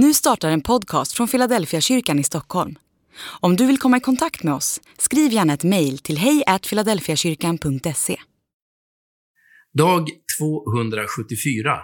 Nu 0.00 0.14
startar 0.14 0.50
en 0.50 0.60
podcast 0.60 1.12
från 1.12 1.28
Philadelphia 1.28 1.80
kyrkan 1.80 2.18
i 2.18 2.24
Stockholm. 2.24 2.78
Om 3.40 3.56
du 3.56 3.66
vill 3.66 3.78
komma 3.78 3.96
i 3.96 4.00
kontakt 4.00 4.42
med 4.42 4.54
oss, 4.54 4.80
skriv 4.98 5.32
gärna 5.32 5.54
ett 5.54 5.64
mejl 5.64 5.98
till 5.98 6.18
hejfiladelfiakyrkan.se. 6.18 8.16
Dag 9.72 10.08
274. 10.38 11.80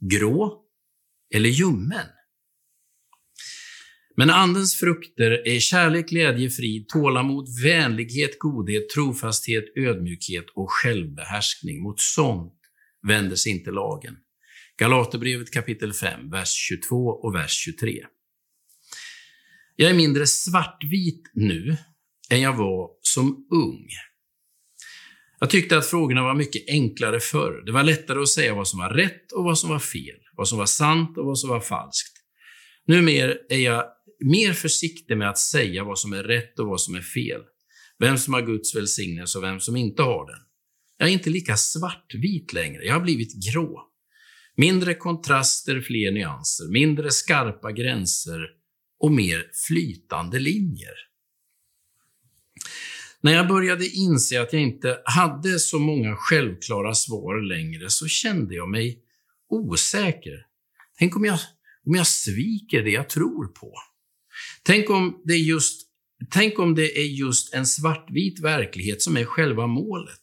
Grå 0.00 0.62
eller 1.34 1.48
ljummen? 1.48 2.06
Men 4.16 4.30
Andens 4.30 4.74
frukter 4.74 5.48
är 5.48 5.60
kärlek, 5.60 6.08
glädje, 6.08 6.50
frid, 6.50 6.88
tålamod, 6.88 7.48
vänlighet, 7.62 8.38
godhet, 8.38 8.88
trofasthet, 8.88 9.64
ödmjukhet 9.76 10.46
och 10.54 10.72
självbehärskning. 10.72 11.82
Mot 11.82 12.00
sånt 12.00 12.60
vänder 13.08 13.36
sig 13.36 13.52
inte 13.52 13.70
lagen. 13.70 14.16
Galaterbrevet 14.78 15.50
kapitel 15.50 15.92
5, 15.92 16.30
vers 16.30 16.48
22 16.48 16.96
och 16.96 17.34
vers 17.34 17.50
23. 17.50 18.04
Jag 19.76 19.90
är 19.90 19.94
mindre 19.94 20.26
svartvit 20.26 21.30
nu 21.34 21.76
än 22.30 22.40
jag 22.40 22.56
var 22.56 22.90
som 23.00 23.46
ung. 23.50 23.86
Jag 25.40 25.50
tyckte 25.50 25.78
att 25.78 25.86
frågorna 25.86 26.22
var 26.22 26.34
mycket 26.34 26.68
enklare 26.68 27.20
förr. 27.20 27.62
Det 27.66 27.72
var 27.72 27.82
lättare 27.82 28.20
att 28.20 28.28
säga 28.28 28.54
vad 28.54 28.68
som 28.68 28.78
var 28.78 28.90
rätt 28.90 29.32
och 29.32 29.44
vad 29.44 29.58
som 29.58 29.70
var 29.70 29.78
fel, 29.78 30.20
vad 30.36 30.48
som 30.48 30.58
var 30.58 30.66
sant 30.66 31.18
och 31.18 31.26
vad 31.26 31.38
som 31.38 31.50
var 31.50 31.60
falskt. 31.60 32.12
Numera 32.86 33.34
är 33.48 33.58
jag 33.58 33.84
mer 34.24 34.52
försiktig 34.52 35.16
med 35.16 35.28
att 35.28 35.38
säga 35.38 35.84
vad 35.84 35.98
som 35.98 36.12
är 36.12 36.22
rätt 36.22 36.58
och 36.58 36.66
vad 36.66 36.80
som 36.80 36.94
är 36.94 37.02
fel, 37.02 37.40
vem 37.98 38.18
som 38.18 38.34
har 38.34 38.42
Guds 38.42 38.76
välsignelse 38.76 39.38
och 39.38 39.44
vem 39.44 39.60
som 39.60 39.76
inte 39.76 40.02
har 40.02 40.26
den. 40.26 40.40
Jag 40.98 41.08
är 41.08 41.12
inte 41.12 41.30
lika 41.30 41.56
svartvit 41.56 42.52
längre, 42.52 42.84
jag 42.84 42.94
har 42.94 43.00
blivit 43.00 43.52
grå. 43.52 43.93
Mindre 44.56 44.94
kontraster, 44.94 45.80
fler 45.80 46.12
nyanser, 46.12 46.68
mindre 46.68 47.10
skarpa 47.10 47.72
gränser 47.72 48.50
och 49.00 49.12
mer 49.12 49.50
flytande 49.68 50.38
linjer. 50.38 50.94
När 53.20 53.32
jag 53.32 53.48
började 53.48 53.86
inse 53.86 54.42
att 54.42 54.52
jag 54.52 54.62
inte 54.62 54.98
hade 55.04 55.58
så 55.58 55.78
många 55.78 56.16
självklara 56.16 56.94
svar 56.94 57.40
längre 57.40 57.90
så 57.90 58.06
kände 58.06 58.54
jag 58.54 58.68
mig 58.68 58.98
osäker. 59.48 60.46
Tänk 60.98 61.16
om 61.16 61.24
jag, 61.24 61.38
om 61.86 61.94
jag 61.94 62.06
sviker 62.06 62.82
det 62.82 62.90
jag 62.90 63.08
tror 63.08 63.46
på? 63.46 63.72
Tänk 64.62 64.90
om, 64.90 65.22
det 65.24 65.32
är 65.32 65.38
just, 65.38 65.88
tänk 66.30 66.58
om 66.58 66.74
det 66.74 66.98
är 66.98 67.06
just 67.06 67.54
en 67.54 67.66
svartvit 67.66 68.40
verklighet 68.40 69.02
som 69.02 69.16
är 69.16 69.24
själva 69.24 69.66
målet? 69.66 70.20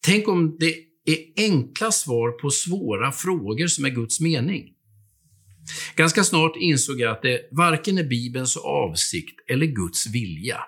Tänk 0.00 0.28
om 0.28 0.56
det 0.60 0.74
är 1.04 1.18
enkla 1.36 1.92
svar 1.92 2.30
på 2.30 2.50
svåra 2.50 3.12
frågor 3.12 3.66
som 3.66 3.84
är 3.84 3.90
Guds 3.90 4.20
mening? 4.20 4.74
Ganska 5.96 6.24
snart 6.24 6.56
insåg 6.56 7.00
jag 7.00 7.12
att 7.12 7.22
det 7.22 7.48
varken 7.52 7.98
är 7.98 8.04
Bibelns 8.04 8.56
avsikt 8.56 9.40
eller 9.50 9.66
Guds 9.66 10.06
vilja. 10.06 10.60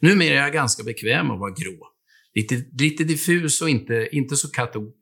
Numera 0.00 0.34
är 0.34 0.42
jag 0.42 0.52
ganska 0.52 0.82
bekväm 0.82 1.30
att 1.30 1.38
vara 1.38 1.50
grå. 1.50 1.88
Lite, 2.34 2.64
lite 2.78 3.04
diffus 3.04 3.62
och 3.62 3.70
inte, 3.70 4.08
inte 4.12 4.36
så 4.36 4.48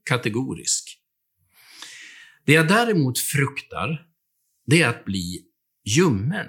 kategorisk. 0.05 0.98
Det 2.47 2.53
jag 2.53 2.69
däremot 2.69 3.19
fruktar, 3.19 4.06
det 4.67 4.83
är 4.83 4.89
att 4.89 5.05
bli 5.05 5.42
ljummen. 5.84 6.47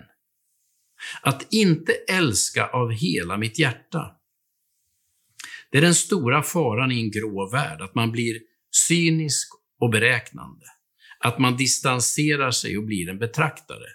Att 1.21 1.53
inte 1.53 1.93
älska 1.93 2.67
av 2.67 2.91
hela 2.91 3.37
mitt 3.37 3.59
hjärta. 3.59 4.11
Det 5.73 5.77
är 5.77 5.81
den 5.81 5.95
stora 5.95 6.43
faran 6.43 6.91
i 6.91 6.99
en 6.99 7.11
grå 7.11 7.49
värld, 7.49 7.81
att 7.81 7.95
man 7.95 8.11
blir 8.11 8.39
cynisk 8.87 9.49
och 9.79 9.89
beräknande. 9.89 10.65
Att 11.19 11.39
man 11.39 11.57
distanserar 11.57 12.51
sig 12.51 12.77
och 12.77 12.83
blir 12.83 13.09
en 13.09 13.19
betraktare. 13.19 13.85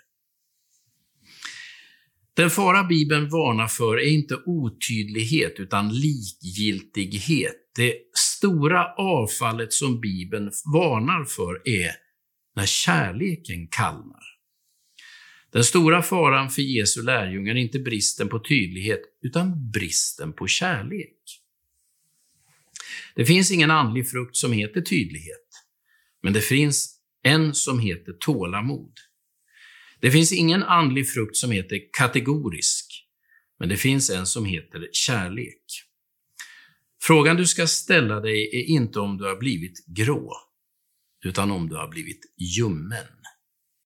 Den 2.35 2.51
fara 2.51 2.85
Bibeln 2.85 3.29
varnar 3.29 3.67
för 3.67 3.97
är 3.97 4.09
inte 4.09 4.37
otydlighet 4.47 5.55
utan 5.59 5.95
likgiltighet. 5.95 7.57
Det 7.77 7.95
stora 8.15 8.95
avfallet 8.95 9.73
som 9.73 10.01
Bibeln 10.01 10.51
varnar 10.75 11.25
för 11.25 11.69
är 11.69 11.91
när 12.57 12.67
kärleken 12.67 13.69
kallnar. 13.69 14.23
Den 15.53 15.65
stora 15.65 16.03
faran 16.03 16.51
för 16.51 16.63
Jesu 16.63 17.03
lärjungar 17.03 17.55
är 17.55 17.59
inte 17.59 17.79
bristen 17.79 18.29
på 18.29 18.39
tydlighet, 18.39 19.01
utan 19.23 19.71
bristen 19.71 20.33
på 20.33 20.47
kärlek. 20.47 21.15
Det 23.19 23.27
finns 23.27 23.51
ingen 23.51 23.71
andlig 23.71 24.11
frukt 24.11 24.37
som 24.37 24.53
heter 24.53 24.81
tydlighet, 24.81 25.49
men 26.23 26.33
det 26.33 26.41
finns 26.41 27.01
en 27.23 27.55
som 27.55 27.79
heter 27.79 28.13
tålamod. 28.13 28.93
Det 30.01 30.11
finns 30.11 30.33
ingen 30.33 30.63
andlig 30.63 31.11
frukt 31.11 31.37
som 31.37 31.51
heter 31.51 31.81
kategorisk, 31.99 33.07
men 33.59 33.69
det 33.69 33.77
finns 33.77 34.11
en 34.11 34.27
som 34.27 34.45
heter 34.45 34.89
kärlek. 34.93 35.65
Frågan 37.03 37.37
du 37.37 37.47
ska 37.47 37.67
ställa 37.67 38.21
dig 38.21 38.51
är 38.53 38.65
inte 38.65 39.01
om 39.01 39.19
du 39.19 39.25
har 39.25 39.37
blivit 39.37 39.87
grå, 39.87 40.33
utan 41.25 41.51
om 41.51 41.69
du 41.69 41.77
har 41.77 41.89
blivit 41.89 42.21
ljummen. 42.57 43.07